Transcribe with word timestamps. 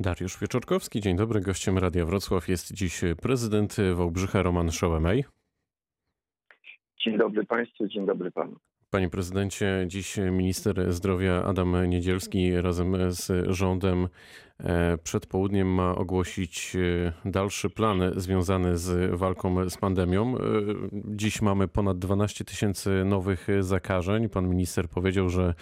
Dariusz 0.00 0.40
Wieczorkowski, 0.40 1.00
dzień 1.00 1.16
dobry. 1.16 1.40
Gościem 1.40 1.78
Radia 1.78 2.04
Wrocław 2.04 2.48
jest 2.48 2.72
dziś 2.72 3.00
prezydent 3.22 3.76
Wałbrzycha 3.94 4.42
Roman 4.42 4.70
Szołemej. 4.70 5.24
Dzień 7.04 7.18
dobry 7.18 7.46
Państwu, 7.46 7.88
dzień 7.88 8.06
dobry 8.06 8.30
Panu. 8.30 8.56
Panie 8.90 9.10
prezydencie, 9.10 9.84
dziś 9.86 10.16
minister 10.16 10.92
zdrowia 10.92 11.44
Adam 11.44 11.90
Niedzielski 11.90 12.60
razem 12.60 12.96
z 13.08 13.50
rządem 13.50 14.08
e, 14.60 14.98
przed 14.98 15.26
południem 15.26 15.74
ma 15.74 15.94
ogłosić 15.94 16.76
e, 16.76 17.30
dalszy 17.30 17.70
plan 17.70 18.00
związany 18.16 18.78
z 18.78 19.16
walką 19.18 19.70
z 19.70 19.76
pandemią. 19.76 20.36
E, 20.36 20.40
dziś 20.92 21.42
mamy 21.42 21.68
ponad 21.68 21.98
12 21.98 22.44
tysięcy 22.44 23.04
nowych 23.04 23.46
zakażeń. 23.60 24.28
Pan 24.28 24.48
minister 24.48 24.88
powiedział, 24.88 25.28
że 25.28 25.54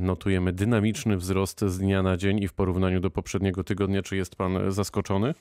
notujemy 0.00 0.52
dynamiczny 0.52 1.16
wzrost 1.16 1.60
z 1.60 1.78
dnia 1.78 2.02
na 2.02 2.16
dzień 2.16 2.38
i 2.42 2.48
w 2.48 2.54
porównaniu 2.54 3.00
do 3.00 3.10
poprzedniego 3.10 3.64
tygodnia. 3.64 4.02
Czy 4.02 4.16
jest 4.16 4.36
pan 4.36 4.72
zaskoczony? 4.72 5.34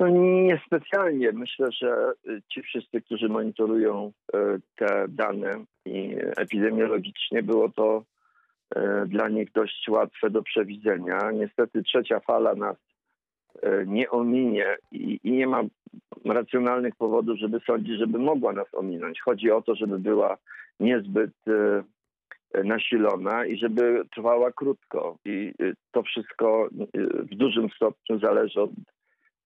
No 0.00 0.08
niespecjalnie. 0.08 1.32
Myślę, 1.32 1.66
że 1.72 2.12
y, 2.28 2.42
ci 2.52 2.62
wszyscy, 2.62 3.00
którzy 3.00 3.28
monitorują 3.28 4.12
y, 4.34 4.38
te 4.76 5.06
dane 5.08 5.64
i 5.84 6.16
epidemiologicznie 6.36 7.42
było 7.42 7.68
to 7.68 8.04
y, 8.76 8.80
dla 9.06 9.28
nich 9.28 9.52
dość 9.52 9.88
łatwe 9.88 10.30
do 10.30 10.42
przewidzenia. 10.42 11.30
Niestety 11.30 11.82
trzecia 11.82 12.20
fala 12.20 12.54
nas 12.54 12.76
nie 13.86 14.10
ominie 14.10 14.76
i, 14.92 15.20
i 15.24 15.32
nie 15.32 15.46
ma 15.46 15.62
racjonalnych 16.24 16.96
powodów, 16.96 17.38
żeby 17.38 17.60
sądzić, 17.66 17.98
żeby 17.98 18.18
mogła 18.18 18.52
nas 18.52 18.66
ominąć. 18.72 19.20
Chodzi 19.20 19.50
o 19.50 19.62
to, 19.62 19.74
żeby 19.74 19.98
była 19.98 20.36
niezbyt 20.80 21.30
nasilona 22.64 23.46
i 23.46 23.58
żeby 23.58 24.02
trwała 24.14 24.52
krótko. 24.52 25.18
I 25.24 25.52
to 25.92 26.02
wszystko 26.02 26.68
w 27.32 27.34
dużym 27.34 27.68
stopniu 27.70 28.18
zależy 28.18 28.60
od 28.60 28.70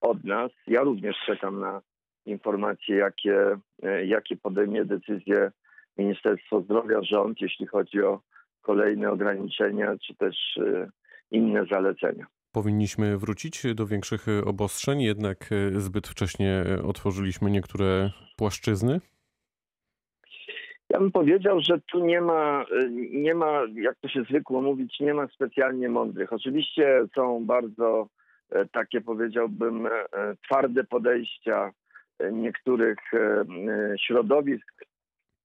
od 0.01 0.23
nas. 0.23 0.51
Ja 0.67 0.81
również 0.81 1.15
czekam 1.25 1.59
na 1.59 1.81
informacje, 2.25 2.95
jakie, 2.95 3.57
e, 3.83 4.05
jakie 4.05 4.37
podejmie 4.37 4.85
decyzje 4.85 5.51
Ministerstwo 5.97 6.61
Zdrowia, 6.61 7.03
rząd, 7.03 7.41
jeśli 7.41 7.67
chodzi 7.67 8.03
o 8.03 8.21
kolejne 8.61 9.11
ograniczenia 9.11 9.95
czy 10.07 10.15
też 10.15 10.35
e, 10.57 10.89
inne 11.31 11.65
zalecenia. 11.71 12.25
Powinniśmy 12.51 13.17
wrócić 13.17 13.63
do 13.75 13.85
większych 13.85 14.25
obostrzeń, 14.45 15.01
jednak 15.01 15.49
e, 15.51 15.79
zbyt 15.79 16.07
wcześnie 16.07 16.63
otworzyliśmy 16.87 17.51
niektóre 17.51 18.11
płaszczyzny. 18.37 18.99
Ja 20.89 20.99
bym 20.99 21.11
powiedział, 21.11 21.59
że 21.61 21.79
tu 21.91 22.05
nie 22.05 22.21
ma, 22.21 22.65
nie 23.11 23.35
ma, 23.35 23.61
jak 23.73 23.95
to 24.01 24.07
się 24.07 24.23
zwykło 24.23 24.61
mówić, 24.61 24.99
nie 24.99 25.13
ma 25.13 25.27
specjalnie 25.27 25.89
mądrych. 25.89 26.33
Oczywiście 26.33 27.05
są 27.15 27.45
bardzo 27.45 28.07
takie 28.71 29.01
powiedziałbym 29.01 29.85
e, 29.85 29.89
twarde 30.45 30.83
podejścia 30.83 31.71
e, 32.19 32.31
niektórych 32.31 32.97
środowisk, 33.99 34.85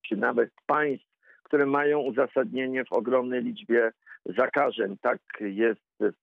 czy 0.03 0.17
nawet 0.17 0.51
państw, 0.67 1.07
które 1.43 1.67
mają 1.67 2.01
uzasadnienie 2.01 2.85
w 2.85 2.93
ogromnej 2.93 3.43
liczbie 3.43 3.93
zakażeń. 4.25 4.97
Tak 5.03 5.19
jest 5.41 5.81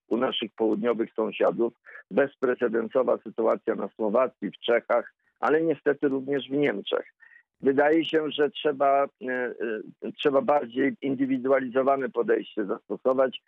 u 0.08 0.18
naszych 0.18 0.52
południowych 0.56 1.14
sąsiadów. 1.14 1.74
Bezprecedensowa 2.12 3.18
sytuacja 3.18 3.76
na 3.76 3.88
Słowacji, 3.88 4.52
w 4.52 4.58
Czechach, 4.58 5.14
ale 5.40 5.62
niestety 5.62 6.08
również 6.08 6.50
w 6.50 6.52
Niemczech. 6.52 7.14
Wydaje 7.62 8.06
się, 8.06 8.32
że 8.32 8.50
trzeba, 8.50 9.06
trzeba 10.18 10.42
bardziej 10.42 10.96
indywidualizowane 11.02 12.10
podejście 12.10 12.66
zastosować. 12.66 13.42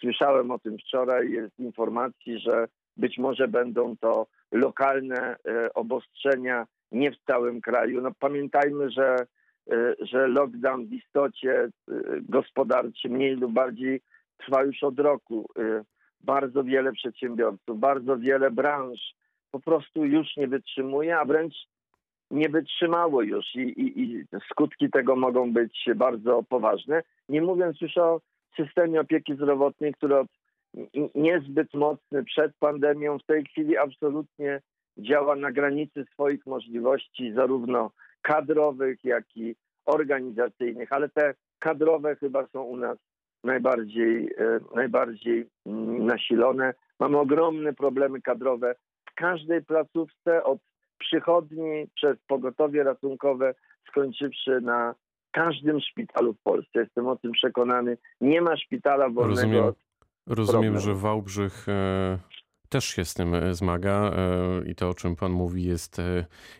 Słyszałem 0.00 0.50
o 0.50 0.58
tym 0.58 0.78
wczoraj 0.78 1.28
z 1.56 1.60
informacji, 1.60 2.38
że 2.38 2.68
być 2.96 3.18
może 3.18 3.48
będą 3.48 3.96
to 3.96 4.26
lokalne 4.52 5.36
e, 5.48 5.74
obostrzenia, 5.74 6.66
nie 6.92 7.12
w 7.12 7.18
całym 7.26 7.60
kraju. 7.60 8.00
No 8.00 8.10
pamiętajmy, 8.18 8.90
że, 8.90 9.16
e, 9.70 9.94
że 10.00 10.26
lockdown 10.26 10.86
w 10.86 10.92
istocie 10.92 11.52
e, 11.52 11.70
gospodarczy 12.20 13.08
mniej 13.08 13.36
lub 13.36 13.52
bardziej 13.52 14.00
trwa 14.38 14.62
już 14.62 14.82
od 14.82 14.98
roku. 14.98 15.48
Bardzo 16.20 16.64
wiele 16.64 16.92
przedsiębiorców, 16.92 17.78
bardzo 17.78 18.18
wiele 18.18 18.50
branż 18.50 19.14
po 19.50 19.60
prostu 19.60 20.04
już 20.04 20.36
nie 20.36 20.48
wytrzymuje, 20.48 21.18
a 21.18 21.24
wręcz 21.24 21.54
nie 22.30 22.48
wytrzymało 22.48 23.22
już 23.22 23.54
i, 23.54 23.60
i, 23.60 24.02
i 24.02 24.24
skutki 24.50 24.90
tego 24.90 25.16
mogą 25.16 25.52
być 25.52 25.88
bardzo 25.96 26.42
poważne. 26.42 27.02
Nie 27.28 27.42
mówiąc 27.42 27.80
już 27.80 27.98
o 27.98 28.20
systemie 28.56 29.00
opieki 29.00 29.34
zdrowotnej, 29.34 29.94
który 29.94 30.16
od 30.16 30.28
niezbyt 31.14 31.74
mocny 31.74 32.24
przed 32.24 32.56
pandemią, 32.56 33.18
w 33.18 33.26
tej 33.26 33.44
chwili 33.44 33.76
absolutnie 33.76 34.60
działa 34.98 35.36
na 35.36 35.52
granicy 35.52 36.04
swoich 36.12 36.46
możliwości, 36.46 37.32
zarówno 37.32 37.90
kadrowych, 38.22 39.04
jak 39.04 39.36
i 39.36 39.56
organizacyjnych, 39.86 40.92
ale 40.92 41.08
te 41.08 41.34
kadrowe 41.58 42.16
chyba 42.16 42.46
są 42.46 42.62
u 42.62 42.76
nas 42.76 42.98
najbardziej, 43.44 44.34
e, 44.38 44.60
najbardziej 44.74 45.46
nasilone. 45.98 46.74
Mamy 47.00 47.18
ogromne 47.18 47.72
problemy 47.72 48.20
kadrowe 48.20 48.74
w 49.10 49.14
każdej 49.14 49.64
placówce, 49.64 50.44
od 50.44 50.58
przychodni 50.98 51.86
przez 51.94 52.16
pogotowie 52.26 52.82
ratunkowe, 52.82 53.54
skończywszy 53.88 54.60
na 54.60 54.94
każdym 55.30 55.80
szpitalu 55.80 56.34
w 56.34 56.42
Polsce. 56.42 56.80
Jestem 56.80 57.06
o 57.06 57.16
tym 57.16 57.32
przekonany. 57.32 57.96
Nie 58.20 58.40
ma 58.40 58.56
szpitala 58.56 59.08
wolnego 59.08 59.40
Rozumiem. 59.40 59.64
od 59.64 59.76
Rozumiem, 60.26 60.72
problem. 60.72 60.80
że 60.80 60.94
Wałbrzych 60.94 61.68
e, 61.68 62.18
też 62.68 62.84
się 62.84 63.04
z 63.04 63.14
tym 63.14 63.34
e, 63.34 63.54
zmaga 63.54 64.10
e, 64.10 64.70
i 64.70 64.74
to, 64.74 64.88
o 64.88 64.94
czym 64.94 65.16
pan 65.16 65.32
mówi, 65.32 65.64
jest, 65.64 66.02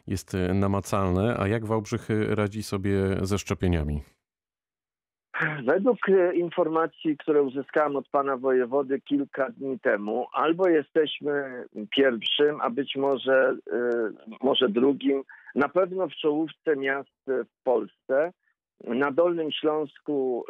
jest 0.06 0.36
namacalne. 0.54 1.36
A 1.38 1.48
jak 1.48 1.66
Wałbrzych 1.66 2.08
radzi 2.28 2.62
sobie 2.62 2.92
ze 3.22 3.38
szczepieniami? 3.38 4.02
Według 5.64 5.98
informacji, 6.34 7.16
które 7.16 7.42
uzyskałem 7.42 7.96
od 7.96 8.08
pana 8.08 8.36
wojewody 8.36 9.00
kilka 9.00 9.50
dni 9.50 9.80
temu, 9.80 10.26
albo 10.32 10.68
jesteśmy 10.68 11.64
pierwszym, 11.96 12.60
a 12.60 12.70
być 12.70 12.96
może, 12.96 13.56
może 14.42 14.68
drugim, 14.68 15.22
na 15.54 15.68
pewno 15.68 16.08
w 16.08 16.12
czołówce 16.12 16.76
miast 16.76 17.20
w 17.26 17.62
Polsce. 17.64 18.32
Na 18.84 19.10
Dolnym 19.10 19.52
Śląsku 19.52 20.44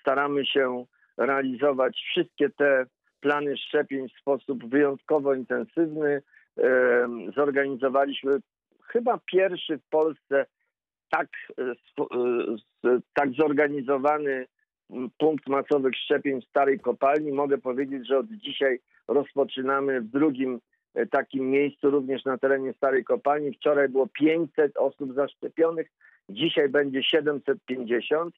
staramy 0.00 0.46
się 0.46 0.84
realizować 1.18 1.96
wszystkie 2.10 2.50
te 2.50 2.86
plany 3.20 3.56
szczepień 3.56 4.08
w 4.08 4.20
sposób 4.20 4.70
wyjątkowo 4.70 5.34
intensywny. 5.34 6.22
Zorganizowaliśmy 7.36 8.38
chyba 8.88 9.18
pierwszy 9.32 9.78
w 9.78 9.88
Polsce 9.90 10.46
tak, 11.10 11.28
e, 11.58 13.00
tak 13.14 13.32
zorganizowany 13.32 14.46
punkt 15.18 15.46
masowych 15.46 15.96
szczepień 15.96 16.42
w 16.42 16.48
Starej 16.48 16.80
Kopalni. 16.80 17.32
Mogę 17.32 17.58
powiedzieć, 17.58 18.08
że 18.08 18.18
od 18.18 18.26
dzisiaj 18.26 18.80
rozpoczynamy 19.08 20.00
w 20.00 20.10
drugim 20.10 20.60
e, 20.94 21.06
takim 21.06 21.50
miejscu, 21.50 21.90
również 21.90 22.24
na 22.24 22.38
terenie 22.38 22.72
Starej 22.72 23.04
Kopalni. 23.04 23.52
Wczoraj 23.52 23.88
było 23.88 24.06
500 24.06 24.76
osób 24.76 25.14
zaszczepionych, 25.14 25.90
dzisiaj 26.28 26.68
będzie 26.68 27.02
750. 27.02 28.34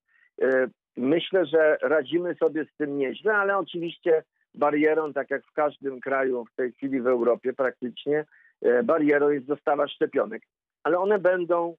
Myślę, 0.97 1.47
że 1.47 1.79
radzimy 1.83 2.35
sobie 2.35 2.65
z 2.65 2.77
tym 2.77 2.99
nieźle, 2.99 3.35
ale 3.35 3.59
oczywiście 3.59 4.23
barierą, 4.55 5.13
tak 5.13 5.31
jak 5.31 5.47
w 5.47 5.53
każdym 5.53 6.01
kraju 6.01 6.45
w 6.45 6.57
tej 6.57 6.73
chwili 6.73 7.01
w 7.01 7.07
Europie 7.07 7.53
praktycznie, 7.53 8.25
e, 8.63 8.83
barierą 8.83 9.31
jest 9.31 9.47
dostawa 9.47 9.89
szczepionek. 9.89 10.43
Ale 10.83 10.99
one 10.99 11.19
będą, 11.19 11.77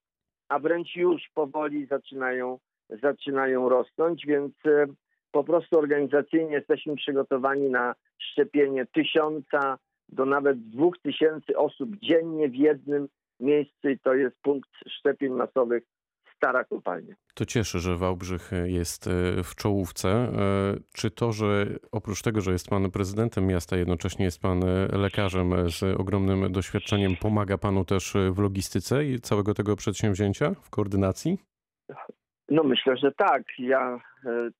a 0.48 0.58
wręcz 0.58 0.96
już 0.96 1.22
powoli 1.34 1.86
zaczynają, 1.86 2.58
zaczynają 2.88 3.68
rosnąć, 3.68 4.26
więc 4.26 4.54
e, 4.66 4.86
po 5.32 5.44
prostu 5.44 5.78
organizacyjnie 5.78 6.52
jesteśmy 6.52 6.96
przygotowani 6.96 7.70
na 7.70 7.94
szczepienie 8.18 8.86
tysiąca 8.86 9.78
do 10.08 10.26
nawet 10.26 10.68
dwóch 10.70 10.98
tysięcy 10.98 11.56
osób 11.56 11.96
dziennie 11.96 12.48
w 12.48 12.54
jednym 12.54 13.08
miejscu 13.40 13.88
i 13.88 13.98
to 13.98 14.14
jest 14.14 14.36
punkt 14.42 14.70
szczepień 14.88 15.32
masowych 15.32 15.82
stara 16.42 16.64
kopalnia. 16.64 17.14
To 17.34 17.44
cieszy, 17.46 17.78
że 17.78 17.96
Wałbrzych 17.96 18.50
jest 18.64 19.06
e, 19.06 19.42
w 19.42 19.54
czołówce. 19.54 20.08
E, 20.08 20.30
czy 20.92 21.10
to, 21.10 21.32
że 21.32 21.66
oprócz 21.92 22.22
tego, 22.22 22.40
że 22.40 22.52
jest 22.52 22.68
pan 22.68 22.90
prezydentem 22.90 23.46
miasta, 23.46 23.76
jednocześnie 23.76 24.24
jest 24.24 24.42
pan 24.42 24.64
e, 24.64 24.98
lekarzem 24.98 25.70
z 25.70 26.00
ogromnym 26.00 26.52
doświadczeniem, 26.52 27.12
pomaga 27.22 27.58
panu 27.58 27.84
też 27.84 28.14
w 28.32 28.38
logistyce 28.38 29.04
i 29.04 29.20
całego 29.20 29.54
tego 29.54 29.76
przedsięwzięcia, 29.76 30.54
w 30.54 30.70
koordynacji? 30.70 31.38
No 32.48 32.62
myślę, 32.62 32.96
że 32.96 33.12
tak. 33.12 33.42
Ja, 33.58 34.00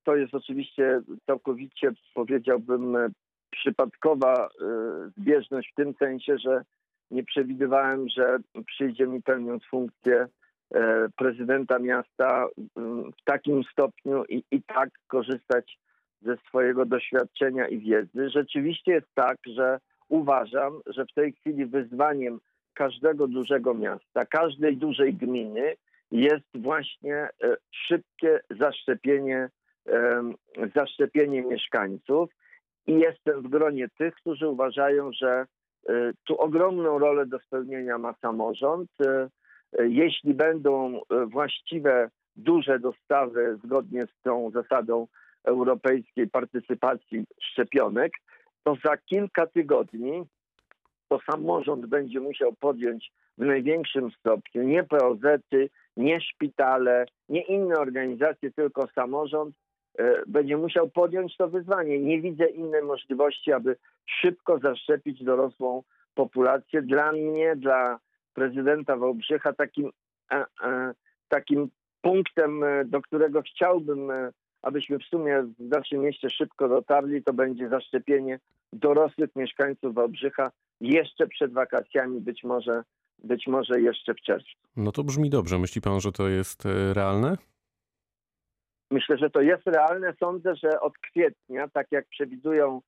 to 0.04 0.16
jest 0.16 0.34
oczywiście 0.34 1.00
całkowicie, 1.26 1.92
powiedziałbym, 2.14 2.96
przypadkowa 3.50 4.48
zbieżność 5.16 5.70
w 5.72 5.74
tym 5.74 5.94
sensie, 5.98 6.38
że 6.38 6.64
nie 7.10 7.24
przewidywałem, 7.24 8.08
że 8.08 8.38
przyjdzie 8.66 9.06
mi 9.06 9.22
pełniąc 9.22 9.62
funkcję 9.70 10.26
prezydenta 11.16 11.78
miasta 11.78 12.46
mm, 12.76 13.12
w 13.12 13.24
takim 13.24 13.64
stopniu 13.64 14.24
i, 14.24 14.42
i 14.50 14.62
tak 14.62 14.90
korzystać 15.06 15.78
ze 16.22 16.36
swojego 16.36 16.86
doświadczenia 16.86 17.68
i 17.68 17.78
wiedzy. 17.78 18.30
Rzeczywiście 18.30 18.92
jest 18.92 19.08
tak, 19.14 19.36
że 19.46 19.78
uważam, 20.08 20.80
że 20.86 21.04
w 21.04 21.14
tej 21.14 21.32
chwili 21.32 21.66
wyzwaniem 21.66 22.40
każdego 22.74 23.28
dużego 23.28 23.74
miasta, 23.74 24.26
każdej 24.26 24.76
dużej 24.76 25.14
gminy 25.14 25.74
jest 26.10 26.46
właśnie 26.54 27.16
e, 27.16 27.56
szybkie 27.70 28.40
zaszczepienie, 28.50 29.48
em, 29.86 30.34
zaszczepienie 30.74 31.42
mieszkańców. 31.42 32.30
I 32.86 32.92
jestem 32.98 33.42
w 33.42 33.48
gronie 33.48 33.88
tych, 33.98 34.14
którzy 34.14 34.48
uważają, 34.48 35.10
że 35.12 35.46
e, 35.88 35.92
tu 36.24 36.40
ogromną 36.40 36.98
rolę 36.98 37.26
do 37.26 37.38
spełnienia 37.38 37.98
ma 37.98 38.14
samorząd. 38.14 38.90
E, 39.78 39.88
Jeśli 39.88 40.34
będą 40.34 40.96
e, 40.96 41.26
właściwe, 41.26 42.10
duże 42.36 42.78
dostawy 42.78 43.58
zgodnie 43.64 44.06
z 44.06 44.22
tą 44.22 44.50
zasadą 44.50 45.06
europejskiej 45.44 46.28
partycypacji 46.28 47.24
szczepionek, 47.40 48.12
to 48.64 48.76
za 48.84 48.96
kilka 48.96 49.46
tygodni 49.46 50.24
to 51.08 51.20
samorząd 51.30 51.86
będzie 51.86 52.20
musiał 52.20 52.52
podjąć 52.52 53.12
w 53.38 53.44
największym 53.44 54.10
stopniu 54.10 54.62
nie 54.62 54.84
POZ-y, 54.84 55.68
nie 55.96 56.20
szpitale, 56.20 57.04
nie 57.28 57.42
inne 57.42 57.78
organizacje, 57.78 58.50
tylko 58.50 58.88
samorząd 58.94 59.54
e, 59.98 60.22
będzie 60.26 60.56
musiał 60.56 60.90
podjąć 60.90 61.36
to 61.36 61.48
wyzwanie. 61.48 61.98
Nie 61.98 62.20
widzę 62.20 62.46
innej 62.46 62.82
możliwości, 62.82 63.52
aby 63.52 63.76
szybko 64.06 64.58
zaszczepić 64.58 65.24
dorosłą 65.24 65.82
populację. 66.14 66.82
Dla 66.82 67.12
mnie, 67.12 67.56
dla 67.56 67.98
prezydenta 68.34 68.96
Wałbrzycha 68.96 69.52
takim, 69.52 69.90
takim 71.28 71.70
punktem, 72.02 72.64
e, 72.64 72.84
do 72.84 73.02
którego 73.02 73.42
chciałbym, 73.42 74.10
e, 74.10 74.32
abyśmy 74.62 74.98
w 74.98 75.04
sumie 75.04 75.42
w 75.58 75.68
naszym 75.68 76.00
mieście 76.00 76.30
szybko 76.30 76.68
dotarli, 76.68 77.22
to 77.22 77.32
będzie 77.32 77.68
zaszczepienie 77.68 78.38
dorosłych 78.72 79.36
mieszkańców 79.36 79.94
Wałbrzycha 79.94 80.50
jeszcze 80.80 81.26
przed 81.26 81.52
wakacjami, 81.52 82.20
być 82.20 82.44
może, 82.44 82.82
być 83.18 83.46
może 83.46 83.80
jeszcze 83.80 84.14
w 84.14 84.20
czerwcu. 84.20 84.52
No 84.76 84.92
to 84.92 85.04
brzmi 85.04 85.30
dobrze. 85.30 85.58
Myśli 85.58 85.80
pan, 85.80 86.00
że 86.00 86.12
to 86.12 86.28
jest 86.28 86.66
e, 86.66 86.94
realne? 86.94 87.36
Myślę, 88.90 89.18
że 89.18 89.30
to 89.30 89.40
jest 89.40 89.66
realne. 89.66 90.14
Sądzę, 90.20 90.56
że 90.56 90.80
od 90.80 90.98
kwietnia, 90.98 91.68
tak 91.68 91.86
jak 91.90 92.08
przewidują, 92.08 92.80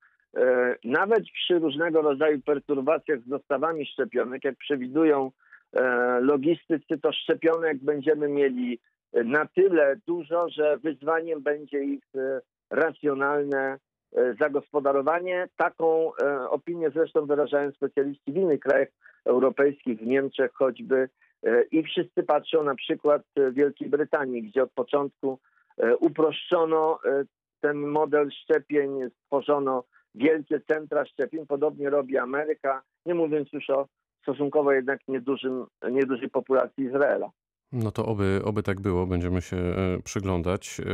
nawet 0.85 1.25
przy 1.25 1.59
różnego 1.59 2.03
rodzaju 2.03 2.41
perturbacjach 2.41 3.21
z 3.21 3.29
dostawami 3.29 3.87
szczepionek, 3.87 4.45
jak 4.45 4.57
przewidują 4.57 5.31
e, 5.73 6.21
logistycy, 6.21 6.99
to 7.03 7.13
szczepionek 7.13 7.79
będziemy 7.79 8.29
mieli 8.29 8.79
e, 9.13 9.25
na 9.25 9.47
tyle 9.47 9.97
dużo, 10.07 10.49
że 10.49 10.79
wyzwaniem 10.79 11.43
będzie 11.43 11.85
ich 11.85 12.05
e, 12.17 12.41
racjonalne 12.71 13.79
e, 14.17 14.35
zagospodarowanie. 14.41 15.49
Taką 15.57 16.13
e, 16.17 16.49
opinię 16.49 16.91
zresztą 16.91 17.27
wyrażają 17.27 17.73
specjaliści 17.73 18.33
w 18.33 18.37
innych 18.37 18.61
krajach 18.61 18.89
europejskich, 19.25 19.99
w 19.99 20.07
Niemczech 20.07 20.51
choćby. 20.55 21.09
E, 21.43 21.63
I 21.63 21.83
wszyscy 21.83 22.23
patrzą 22.23 22.63
na 22.63 22.75
przykład 22.75 23.23
e, 23.37 23.53
Wielkiej 23.53 23.89
Brytanii, 23.89 24.43
gdzie 24.43 24.63
od 24.63 24.73
początku 24.73 25.39
e, 25.79 25.97
uproszczono 25.97 26.99
e, 27.05 27.25
ten 27.61 27.77
model 27.77 28.31
szczepień, 28.31 29.11
stworzono 29.25 29.85
wielkie 30.15 30.61
centra 30.61 31.05
szczepień. 31.05 31.47
Podobnie 31.47 31.91
robi 31.91 32.19
Ameryka, 32.19 32.83
nie 33.07 33.15
mówiąc 33.15 33.53
już 33.53 33.71
o 33.71 33.89
stosunkowo 34.23 34.73
jednak 34.73 35.01
niedużym, 35.09 35.67
niedużej 35.91 36.31
populacji 36.31 36.85
Izraela. 36.85 37.31
No 37.73 37.91
to 37.91 38.07
oby, 38.07 38.41
oby 38.45 38.63
tak 38.63 38.81
było, 38.81 39.07
będziemy 39.07 39.43
się 39.43 39.57
e, 39.57 39.99
przyglądać. 40.05 40.81
E, 40.81 40.85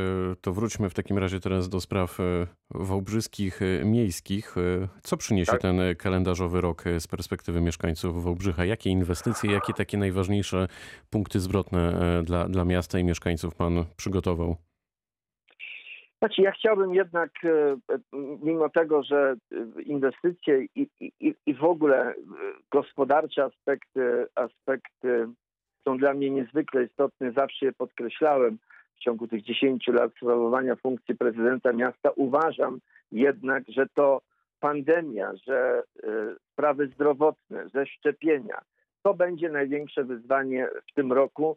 To 0.40 0.52
wróćmy 0.52 0.90
w 0.90 0.94
takim 0.94 1.18
razie 1.18 1.40
teraz 1.40 1.68
do 1.68 1.80
spraw 1.80 2.20
e, 2.20 2.46
wałbrzyskich, 2.70 3.60
miejskich. 3.84 4.54
Co 5.02 5.16
przyniesie 5.16 5.52
Tak. 5.52 5.60
ten 5.60 5.80
kalendarzowy 5.98 6.60
rok 6.60 6.84
z 6.98 7.06
perspektywy 7.06 7.60
mieszkańców 7.60 8.24
Wałbrzycha? 8.24 8.64
Jakie 8.64 8.90
inwestycje, 8.90 9.52
jakie 9.52 9.72
takie 9.72 9.98
najważniejsze 9.98 10.68
punkty 11.10 11.40
zwrotne 11.40 11.92
dla, 12.24 12.48
dla 12.48 12.64
miasta 12.64 12.98
i 12.98 13.04
mieszkańców 13.04 13.54
pan 13.54 13.84
przygotował? 13.96 14.56
Znaczy, 16.20 16.42
ja 16.42 16.52
chciałbym 16.52 16.94
jednak, 16.94 17.30
e, 17.44 17.48
e, 17.48 17.98
mimo 18.42 18.68
tego, 18.68 19.02
że 19.02 19.36
e, 19.52 19.82
inwestycje 19.82 20.64
i, 20.74 20.86
i, 21.00 21.34
i 21.46 21.54
w 21.54 21.64
ogóle 21.64 22.14
gospodarcze 22.70 23.44
aspekty, 23.44 24.26
aspekty 24.34 25.26
są 25.84 25.98
dla 25.98 26.14
mnie 26.14 26.30
niezwykle 26.30 26.84
istotne, 26.84 27.32
zawsze 27.32 27.66
je 27.66 27.72
podkreślałem 27.72 28.58
w 28.96 29.00
ciągu 29.00 29.28
tych 29.28 29.42
10 29.42 29.88
lat 29.88 30.12
sprawowania 30.16 30.76
funkcji 30.76 31.16
prezydenta 31.16 31.72
miasta. 31.72 32.10
Uważam 32.16 32.78
jednak, 33.12 33.64
że 33.68 33.86
to 33.94 34.20
pandemia, 34.60 35.32
że 35.46 35.82
sprawy 36.52 36.86
zdrowotne, 36.86 37.68
że 37.74 37.86
szczepienia, 37.86 38.60
to 39.02 39.14
będzie 39.14 39.48
największe 39.48 40.04
wyzwanie 40.04 40.68
w 40.90 40.94
tym 40.94 41.12
roku. 41.12 41.56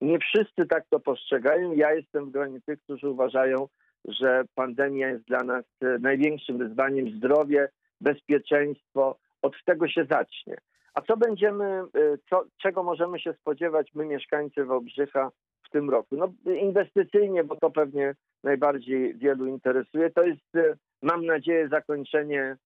Nie 0.00 0.18
wszyscy 0.18 0.66
tak 0.66 0.84
to 0.90 1.00
postrzegają. 1.00 1.72
Ja 1.72 1.94
jestem 1.94 2.24
w 2.24 2.30
gronie 2.30 2.60
tych, 2.60 2.82
którzy 2.82 3.08
uważają, 3.08 3.68
że 4.08 4.44
pandemia 4.54 5.08
jest 5.08 5.24
dla 5.24 5.38
nas 5.38 5.64
e, 5.80 5.98
największym 5.98 6.58
wyzwaniem 6.58 7.10
zdrowie, 7.16 7.68
bezpieczeństwo. 8.00 9.18
Od 9.42 9.52
tego 9.64 9.88
się 9.88 10.06
zacznie. 10.10 10.56
A 10.94 11.00
co 11.00 11.16
będziemy, 11.16 11.64
e, 11.64 11.84
co, 12.30 12.44
czego 12.62 12.82
możemy 12.82 13.20
się 13.20 13.32
spodziewać 13.32 13.90
my, 13.94 14.06
mieszkańcy 14.06 14.64
Wałbrzycha 14.64 15.30
w 15.66 15.70
tym 15.70 15.90
roku? 15.90 16.16
No 16.16 16.32
inwestycyjnie, 16.54 17.44
bo 17.44 17.56
to 17.56 17.70
pewnie 17.70 18.14
najbardziej 18.44 19.14
wielu 19.14 19.46
interesuje, 19.46 20.10
to 20.10 20.22
jest, 20.22 20.56
e, 20.56 20.74
mam 21.02 21.26
nadzieję, 21.26 21.68
zakończenie, 21.68 22.56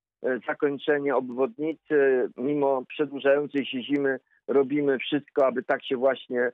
zakończenie 0.47 1.17
obwodnicy. 1.17 2.29
Mimo 2.37 2.83
przedłużającej 2.89 3.67
się 3.67 3.83
zimy 3.83 4.19
robimy 4.49 4.99
wszystko, 4.99 5.47
aby 5.47 5.63
tak 5.63 5.85
się 5.85 5.97
właśnie, 5.97 6.53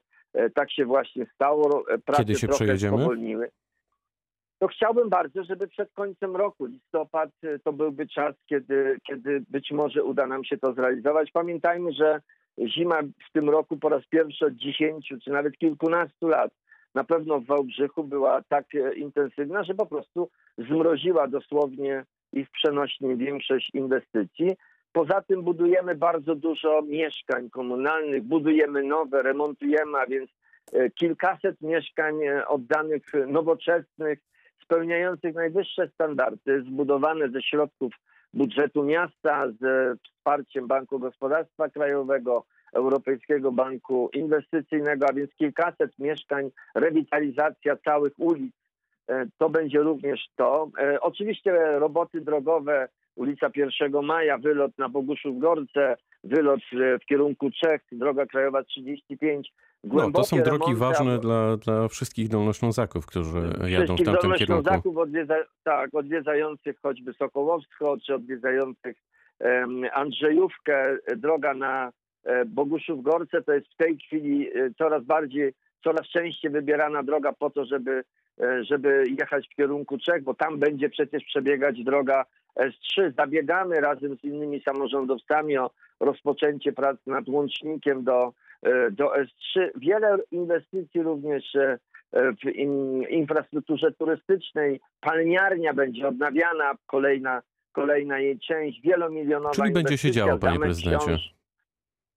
tak 0.55 0.73
się 0.73 0.85
właśnie 0.85 1.26
stało. 1.35 1.85
Prace 2.05 2.23
Kiedy 2.25 2.35
się 2.35 2.46
trochę 2.46 2.64
przejedziemy? 2.64 2.96
spowolniły. 2.96 3.49
To 4.62 4.69
chciałbym 4.69 5.09
bardzo, 5.09 5.44
żeby 5.44 5.69
przed 5.69 5.93
końcem 5.93 6.37
roku, 6.37 6.64
listopad, 6.67 7.31
to 7.64 7.73
byłby 7.73 8.09
czas, 8.09 8.35
kiedy, 8.47 8.99
kiedy 9.06 9.44
być 9.49 9.70
może 9.70 10.05
uda 10.05 10.26
nam 10.26 10.44
się 10.44 10.59
to 10.59 10.73
zrealizować. 10.73 11.31
Pamiętajmy, 11.31 11.93
że 11.93 12.20
zima 12.67 13.03
w 13.03 13.32
tym 13.32 13.50
roku 13.50 13.76
po 13.76 13.88
raz 13.88 14.06
pierwszy 14.06 14.47
od 14.47 14.55
10 14.55 15.12
czy 15.25 15.31
nawet 15.31 15.59
kilkunastu 15.59 16.29
lat 16.29 16.53
na 16.94 17.05
pewno 17.05 17.41
w 17.41 17.47
Wałbrzychu 17.47 18.05
była 18.05 18.43
tak 18.49 18.75
e, 18.75 18.94
intensywna, 18.94 19.64
że 19.64 19.75
po 19.75 19.87
prostu 19.87 20.29
zmroziła 20.59 21.29
dosłownie 21.29 22.05
i 22.32 22.44
w 22.44 22.50
przenośni 22.50 23.17
większość 23.17 23.70
inwestycji. 23.75 24.56
Poza 24.92 25.23
tym 25.23 25.42
budujemy 25.42 25.95
bardzo 25.95 26.35
dużo 26.35 26.83
mieszkań 26.83 27.50
komunalnych, 27.50 28.23
budujemy 28.23 28.83
nowe, 28.83 29.23
remontujemy, 29.23 29.99
a 29.99 30.07
więc 30.07 30.31
e, 30.73 30.90
kilkaset 30.90 31.61
mieszkań 31.61 32.23
e, 32.23 32.47
oddanych 32.47 33.02
nowoczesnych, 33.26 34.19
spełniających 34.64 35.35
najwyższe 35.35 35.88
standardy, 35.95 36.62
zbudowane 36.62 37.28
ze 37.28 37.42
środków 37.42 37.92
budżetu 38.35 38.85
miasta, 38.85 39.49
z 39.61 39.62
wsparciem 40.02 40.66
Banku 40.66 40.99
Gospodarstwa 40.99 41.69
Krajowego, 41.69 42.45
Europejskiego 42.73 43.52
Banku 43.52 44.11
Inwestycyjnego, 44.12 45.07
a 45.09 45.12
więc 45.12 45.35
kilkaset 45.35 45.99
mieszkań, 45.99 46.50
rewitalizacja 46.75 47.76
całych 47.76 48.12
ulic. 48.19 48.54
E, 49.09 49.26
To 49.38 49.50
będzie 49.50 49.78
również 49.78 50.21
to. 50.37 50.71
E, 50.78 51.00
Oczywiście 51.00 51.52
roboty 51.78 52.21
drogowe, 52.21 52.88
ulica 53.16 53.50
1 53.57 54.02
Maja, 54.04 54.38
wylot 54.38 54.78
na 54.78 54.88
Boguszów 54.88 55.38
Gorce, 55.38 55.97
wylot 56.25 56.61
e, 56.73 56.99
w 56.99 57.05
kierunku 57.05 57.50
Czech, 57.50 57.83
droga 57.93 58.26
krajowa 58.26 58.64
35. 58.64 59.52
No, 59.85 60.11
to 60.11 60.25
są 60.25 60.37
drogi 60.37 60.73
remonty, 60.73 60.81
ważne 60.81 61.19
dla, 61.19 61.57
dla 61.57 61.88
wszystkich 61.88 62.29
dolnoślązaków, 62.29 63.07
którzy 63.07 63.38
jadą 63.69 63.95
w 63.97 64.02
tamtym 64.02 64.05
kierunku. 64.05 64.47
dolnoślązaków 64.47 64.97
odwiedza, 64.97 65.35
tak, 65.64 65.95
odwiedzających 65.95 66.81
choćby 66.83 67.12
Sokołowsko, 67.12 67.97
czy 68.07 68.14
odwiedzających 68.14 68.97
em, 69.41 69.83
Andrzejówkę, 69.93 70.97
droga 71.17 71.55
na 71.55 71.93
e, 72.25 72.45
Boguszów 72.45 73.02
Gorce, 73.02 73.43
to 73.43 73.52
jest 73.52 73.67
w 73.67 73.76
tej 73.76 73.99
chwili 73.99 74.49
e, 74.49 74.71
coraz 74.79 75.05
bardziej, 75.05 75.52
coraz 75.85 76.09
częściej 76.09 76.50
wybierana 76.50 77.02
droga 77.02 77.33
po 77.33 77.50
to, 77.50 77.64
żeby, 77.64 78.02
żeby 78.61 79.05
jechać 79.21 79.49
w 79.49 79.57
kierunku 79.57 79.99
Czech, 79.99 80.23
bo 80.23 80.35
tam 80.35 80.59
będzie 80.59 80.88
przecież 80.88 81.25
przebiegać 81.25 81.85
droga 81.85 82.25
S3. 82.56 83.12
Zabiegamy 83.18 83.80
razem 83.80 84.16
z 84.16 84.25
innymi 84.25 84.62
samorządowcami 84.62 85.59
o 85.59 85.71
rozpoczęcie 86.00 86.73
prac 86.73 86.97
nad 87.06 87.28
łącznikiem 87.28 88.04
do, 88.04 88.32
e, 88.62 88.90
do 88.90 89.12
S3. 89.12 89.68
Wiele 89.76 90.18
inwestycji 90.30 91.02
również 91.02 91.54
e, 91.54 91.78
w 92.12 92.44
in, 92.54 93.02
infrastrukturze 93.02 93.92
turystycznej. 93.92 94.80
Palmiarnia 95.00 95.75
będzie 95.75 96.09
odnawiana, 96.09 96.75
kolejna, 96.87 97.42
kolejna 97.73 98.18
jej 98.18 98.38
część, 98.38 98.80
wielomilionowa 98.80 99.54
Czyli 99.54 99.73
będzie 99.73 99.99
się 99.99 100.11
działo, 100.11 100.38
panie 100.38 100.59
prezydencie. 100.59 101.18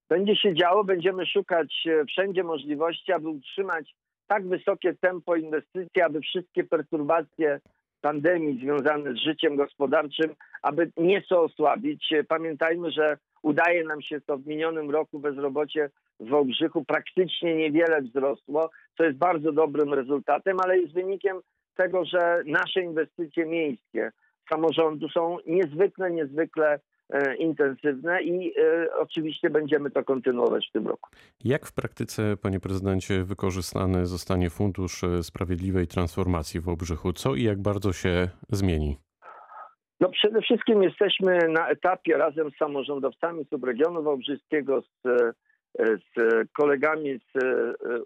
Będzie 0.10 0.36
się 0.36 0.54
działo, 0.54 0.84
będziemy 0.84 1.25
szukać 1.25 1.88
e, 1.88 2.06
wszędzie 2.06 2.44
możliwości, 2.44 3.12
aby 3.12 3.30
utrzymać 3.30 3.96
tak 4.27 4.48
wysokie 4.48 4.94
tempo 4.94 5.36
inwestycji, 5.36 6.01
aby 6.01 6.22
wszystkie 6.22 6.63
perturbacje 6.63 7.60
pandemii 8.06 8.60
związane 8.60 9.14
z 9.14 9.18
życiem 9.18 9.56
gospodarczym, 9.56 10.36
aby 10.62 10.92
nieco 10.98 11.42
osłabić. 11.44 12.14
Pamiętajmy, 12.28 12.92
że 12.92 13.18
udaje 13.42 13.84
nam 13.84 14.02
się 14.02 14.22
to 14.22 14.38
w 14.38 14.48
minionym 14.48 14.92
roku 14.92 15.20
bezrobocie 15.20 15.90
w 16.20 16.30
Wałbrzychu 16.30 16.86
praktycznie 16.86 17.56
niewiele 17.56 18.02
wzrosło, 18.02 18.70
co 18.98 19.04
jest 19.04 19.18
bardzo 19.18 19.52
dobrym 19.52 19.94
rezultatem, 19.94 20.58
ale 20.64 20.80
jest 20.80 20.94
wynikiem 20.94 21.38
tego, 21.76 22.06
że 22.06 22.42
nasze 22.46 22.82
inwestycje 22.82 23.46
miejskie 23.46 24.12
samorządu 24.50 25.10
są 25.10 25.38
niezwykle, 25.48 26.12
niezwykle 26.12 26.80
intensywne 27.40 28.24
i 28.24 28.54
e, 28.60 28.88
oczywiście 28.98 29.50
będziemy 29.50 29.92
to 29.92 30.04
kontynuować 30.04 30.68
w 30.70 30.72
tym 30.72 30.88
roku. 30.88 31.10
Jak 31.44 31.66
w 31.66 31.74
praktyce, 31.74 32.38
panie 32.38 32.60
prezydencie, 32.60 33.24
wykorzystany 33.24 34.06
zostanie 34.06 34.50
Fundusz 34.50 35.02
Sprawiedliwej 35.22 35.88
Transformacji 35.88 36.60
w 36.60 36.64
Wałbrzychu? 36.64 37.14
Co 37.14 37.36
i 37.36 37.44
jak 37.44 37.62
bardzo 37.62 37.94
się 37.94 38.30
zmieni? 38.50 38.98
No 40.00 40.10
przede 40.10 40.42
wszystkim 40.42 40.84
jesteśmy 40.84 41.48
na 41.48 41.70
etapie 41.70 42.18
razem 42.18 42.52
z 42.52 42.58
samorządowcami 42.58 43.46
subregionu 43.46 44.04
wałbrzyskiego, 44.04 44.82
z, 44.82 45.08
e, 45.08 45.34
z 45.86 46.14
kolegami 46.58 47.20
z 47.36 47.44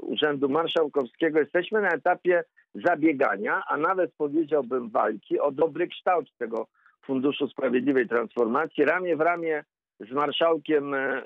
Urzędu 0.01 0.49
Marszałkowskiego. 0.49 1.39
Jesteśmy 1.39 1.81
na 1.81 1.89
etapie 1.89 2.43
zabiegania, 2.75 3.63
a 3.67 3.77
nawet 3.77 4.13
powiedziałbym 4.17 4.89
walki 4.89 5.39
o 5.39 5.51
dobry 5.51 5.87
kształt 5.87 6.27
tego 6.37 6.67
Funduszu 7.09 7.47
Sprawiedliwej 7.47 8.07
Transformacji. 8.07 8.85
Ramię 8.85 9.15
w 9.15 9.21
ramię 9.21 9.63
z 9.99 10.11
marszałkiem 10.11 10.93
e, 10.93 11.21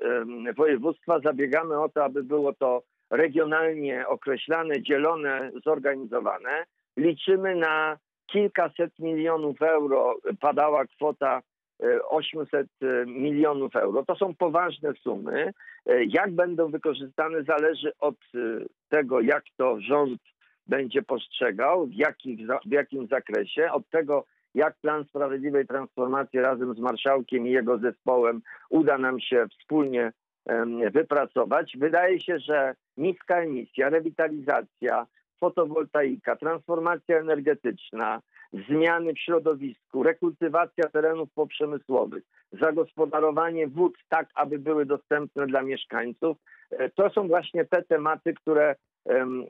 województwa 0.58 1.20
zabiegamy 1.20 1.80
o 1.80 1.90
to, 1.90 2.04
aby 2.04 2.24
było 2.24 2.54
to 2.54 2.84
regionalnie 3.10 4.08
określane, 4.08 4.82
dzielone, 4.82 5.52
zorganizowane. 5.66 6.66
Liczymy 6.98 7.56
na 7.56 7.98
kilkaset 8.26 9.00
milionów 9.00 9.62
euro. 9.62 10.16
Padała 10.40 10.86
kwota 10.86 11.42
800 12.10 12.68
e, 12.82 13.06
milionów 13.06 13.76
euro. 13.76 14.06
To 14.06 14.16
są 14.16 14.36
poważne 14.36 14.94
sumy. 14.94 15.54
E, 15.86 16.04
jak 16.04 16.32
będą 16.32 16.72
wykorzystane 16.72 17.44
zależy 17.44 17.92
od 18.00 18.16
tego, 18.90 19.22
jak 19.22 19.44
to 19.58 19.82
rząd 19.82 20.22
będzie 20.68 21.02
postrzegał, 21.02 21.88
w, 21.88 21.94
jakich, 21.94 22.40
w 22.66 22.72
jakim 22.72 23.08
zakresie, 23.08 23.72
od 23.72 23.90
tego, 23.90 24.26
jak 24.56 24.76
plan 24.82 25.06
sprawiedliwej 25.06 25.68
transformacji 25.68 26.40
razem 26.40 26.76
z 26.76 26.80
marszałkiem 26.80 27.48
i 27.48 27.52
jego 27.52 27.78
zespołem 27.78 28.42
uda 28.70 28.98
nam 28.98 29.20
się 29.20 29.46
wspólnie 29.60 30.12
wypracować. 30.92 31.78
Wydaje 31.78 32.20
się, 32.20 32.40
że 32.40 32.76
niska 32.98 33.38
emisja, 33.38 33.90
rewitalizacja, 33.90 35.08
fotowoltaika, 35.40 36.36
transformacja 36.36 37.20
energetyczna, 37.20 38.22
zmiany 38.70 39.14
w 39.14 39.20
środowisku, 39.20 40.04
rekultywacja 40.04 40.90
terenów 40.90 41.30
poprzemysłowych, 41.34 42.24
zagospodarowanie 42.52 43.68
wód 43.68 43.98
tak, 44.10 44.28
aby 44.36 44.60
były 44.60 44.86
dostępne 44.86 45.48
dla 45.48 45.62
mieszkańców. 45.62 46.38
E, 46.72 46.90
to 46.90 47.10
są 47.10 47.28
właśnie 47.28 47.66
te 47.66 47.84
tematy, 47.84 48.34
które 48.34 48.76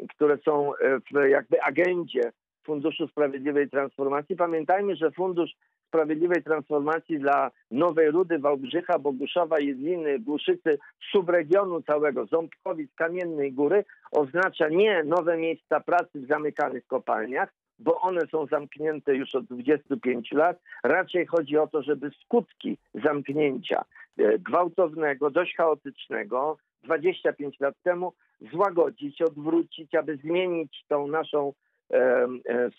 które 0.09 0.37
są 0.45 0.75
e, 0.75 0.99
w 0.99 1.29
jakby 1.29 1.61
agendzie 1.61 2.31
Funduszu 2.63 3.07
Sprawiedliwej 3.07 3.69
Transformacji. 3.69 4.35
Pamiętajmy, 4.35 4.95
że 4.95 5.11
Fundusz 5.11 5.51
Sprawiedliwej 5.87 6.43
Transformacji 6.43 7.19
dla 7.19 7.51
Nowej 7.71 8.11
Rudy, 8.11 8.39
Wałbrzycha, 8.39 8.99
Boguszowa, 8.99 9.59
Jedliny, 9.59 10.19
Głuszycy, 10.19 10.79
subregionu 11.11 11.81
całego, 11.81 12.25
Ząbkowic, 12.25 12.95
Kamiennej 12.95 13.53
Góry 13.53 13.85
oznacza 14.11 14.69
nie 14.69 15.03
nowe 15.03 15.37
miejsca 15.37 15.79
pracy 15.79 16.19
w 16.19 16.27
zamykanych 16.27 16.87
kopalniach, 16.87 17.53
bo 17.79 18.01
one 18.01 18.21
są 18.31 18.45
zamknięte 18.45 19.15
już 19.15 19.35
od 19.35 19.45
25 19.45 20.31
lat. 20.31 20.59
Raczej 20.83 21.25
chodzi 21.25 21.57
o 21.57 21.67
to, 21.67 21.83
żeby 21.83 22.11
skutki 22.21 22.77
zamknięcia 23.03 23.83
e, 24.17 24.39
gwałtownego, 24.39 25.29
dość 25.29 25.55
chaotycznego 25.55 26.57
25 26.83 27.59
lat 27.59 27.75
temu 27.83 28.13
złagodzić, 28.51 29.21
odwrócić, 29.21 29.95
aby 29.95 30.17
zmienić 30.17 30.85
tą 30.87 31.07
naszą 31.07 31.53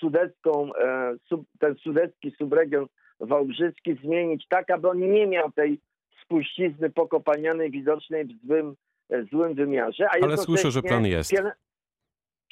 sudecką, 0.01 0.75
e, 0.75 1.17
ten 1.59 1.75
sudecki 1.75 2.31
subregion 2.39 2.87
wałbrzyski, 3.21 3.97
zmienić 4.05 4.47
tak, 4.49 4.71
aby 4.71 4.89
on 4.89 4.99
nie 4.99 5.27
miał 5.27 5.53
tej 5.53 5.81
spuścizny 6.23 6.91
pokopalnianej 6.91 7.71
widocznej 7.71 8.25
w 8.25 8.47
złym, 8.47 8.77
e, 9.11 9.25
złym 9.25 9.55
wymiarze. 9.55 10.07
Ale 10.23 10.37
słyszę, 10.37 10.71
że 10.71 10.83
plan 10.83 11.07
jest 11.07 11.33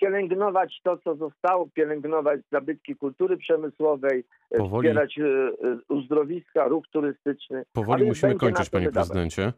pielęgnować 0.00 0.80
to, 0.84 0.98
co 0.98 1.16
zostało, 1.16 1.68
pielęgnować 1.74 2.40
zabytki 2.52 2.96
kultury 2.96 3.36
przemysłowej, 3.36 4.24
e, 4.50 4.58
Powoli. 4.58 4.88
wspierać 4.88 5.18
e, 5.18 5.24
e, 5.24 5.78
uzdrowiska, 5.88 6.68
ruch 6.68 6.84
turystyczny. 6.92 7.64
Powoli 7.72 8.06
musimy 8.06 8.34
kończyć, 8.34 8.70
panie 8.70 8.86
wydawać. 8.86 9.08
prezydencie. 9.08 9.52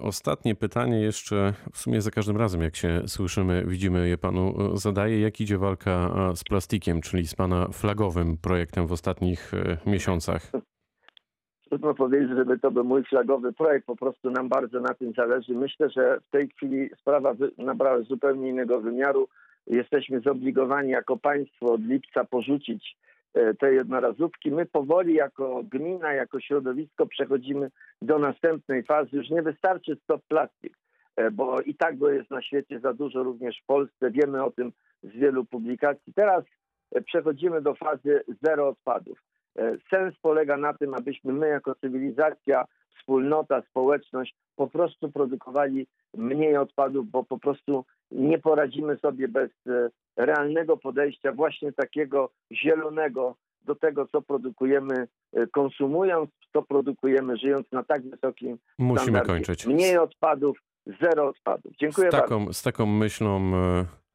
Ostatnie 0.00 0.54
pytanie 0.54 1.00
jeszcze, 1.00 1.54
w 1.72 1.78
sumie 1.78 2.00
za 2.00 2.10
każdym 2.10 2.36
razem, 2.36 2.62
jak 2.62 2.76
się 2.76 3.08
słyszymy, 3.08 3.64
widzimy 3.66 4.08
je 4.08 4.18
panu 4.18 4.76
zadaję. 4.76 5.20
Jak 5.20 5.40
idzie 5.40 5.58
walka 5.58 6.10
z 6.34 6.44
plastikiem, 6.44 7.00
czyli 7.00 7.26
z 7.26 7.34
pana 7.34 7.68
flagowym 7.68 8.36
projektem 8.36 8.86
w 8.86 8.92
ostatnich 8.92 9.52
miesiącach? 9.86 10.52
Trudno 11.70 11.94
powiedzieć, 11.94 12.36
żeby 12.36 12.58
to 12.58 12.70
był 12.70 12.84
mój 12.84 13.04
flagowy 13.04 13.52
projekt. 13.52 13.86
Po 13.86 13.96
prostu 13.96 14.30
nam 14.30 14.48
bardzo 14.48 14.80
na 14.80 14.94
tym 14.94 15.12
zależy. 15.12 15.54
Myślę, 15.54 15.90
że 15.90 16.20
w 16.28 16.30
tej 16.30 16.48
chwili 16.48 16.90
sprawa 17.00 17.34
nabrała 17.58 18.00
zupełnie 18.00 18.48
innego 18.48 18.80
wymiaru. 18.80 19.28
Jesteśmy 19.66 20.20
zobligowani 20.20 20.90
jako 20.90 21.16
państwo 21.16 21.72
od 21.72 21.82
lipca 21.84 22.24
porzucić 22.24 22.96
e, 23.34 23.54
te 23.54 23.74
jednorazówki. 23.74 24.50
My 24.50 24.66
powoli 24.66 25.14
jako 25.14 25.62
gmina, 25.72 26.12
jako 26.12 26.40
środowisko 26.40 27.06
przechodzimy 27.06 27.70
do 28.02 28.18
następnej 28.18 28.82
fazy. 28.82 29.16
Już 29.16 29.30
nie 29.30 29.42
wystarczy 29.42 29.96
stop 30.04 30.22
plastik, 30.28 30.76
e, 31.16 31.30
bo 31.30 31.60
i 31.60 31.74
tak 31.74 31.98
go 31.98 32.10
jest 32.10 32.30
na 32.30 32.42
świecie 32.42 32.80
za 32.80 32.92
dużo, 32.92 33.22
również 33.22 33.60
w 33.62 33.66
Polsce. 33.66 34.10
Wiemy 34.10 34.44
o 34.44 34.50
tym 34.50 34.72
z 35.02 35.10
wielu 35.10 35.44
publikacji. 35.44 36.12
Teraz 36.14 36.44
e, 36.94 37.00
przechodzimy 37.00 37.62
do 37.62 37.74
fazy 37.74 38.20
zero 38.42 38.68
odpadów. 38.68 39.29
E, 39.58 39.76
sens 39.90 40.14
polega 40.22 40.56
na 40.56 40.74
tym, 40.74 40.94
abyśmy 40.94 41.32
my 41.32 41.48
jako 41.48 41.74
cywilizacja, 41.74 42.64
wspólnota, 42.98 43.62
społeczność 43.70 44.34
po 44.56 44.66
prostu 44.66 45.12
produkowali 45.12 45.86
mniej 46.14 46.56
odpadów, 46.56 47.10
bo 47.10 47.24
po 47.24 47.38
prostu 47.38 47.84
nie 48.10 48.38
poradzimy 48.38 48.96
sobie 48.96 49.28
bez 49.28 49.50
e, 49.66 49.90
realnego 50.16 50.76
podejścia 50.76 51.32
właśnie 51.32 51.72
takiego 51.72 52.30
zielonego 52.52 53.34
do 53.64 53.74
tego, 53.74 54.06
co 54.06 54.22
produkujemy 54.22 55.08
e, 55.32 55.46
konsumując, 55.46 56.30
co 56.52 56.62
produkujemy 56.62 57.36
żyjąc 57.36 57.72
na 57.72 57.82
tak 57.82 58.02
wysokim 58.02 58.58
Musimy 58.78 59.00
standardzie. 59.00 59.32
kończyć. 59.32 59.66
Mniej 59.66 59.98
odpadów, 59.98 60.58
zero 61.00 61.28
odpadów. 61.28 61.72
Dziękuję 61.80 62.08
z 62.08 62.10
taką, 62.10 62.38
bardzo. 62.38 62.52
Z 62.52 62.62
taką 62.62 62.86
myślą 62.86 63.52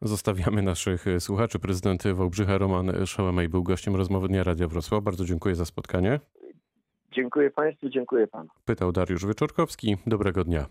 Zostawiamy 0.01 0.61
naszych 0.61 1.07
e, 1.07 1.19
słuchaczy. 1.19 1.59
Prezydent 1.59 2.03
Wałbrzycha 2.03 2.57
Roman 2.57 3.05
Szałemej 3.05 3.49
był 3.49 3.63
gościem 3.63 3.95
rozmowy 3.95 4.27
Dnia 4.27 4.43
Radia 4.43 4.67
Wrocław. 4.67 5.03
Bardzo 5.03 5.25
dziękuję 5.25 5.55
za 5.55 5.65
spotkanie. 5.65 6.19
Dziękuję 7.11 7.51
Państwu, 7.51 7.89
dziękuję 7.89 8.27
Panu. 8.27 8.49
Pytał 8.65 8.91
Dariusz 8.91 9.25
Wyczorkowski. 9.25 9.97
Dobrego 10.07 10.43
dnia. 10.43 10.65